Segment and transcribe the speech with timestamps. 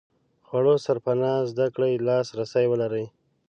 [0.47, 3.05] خوړو سرپناه زده کړې لاس رسي ولري.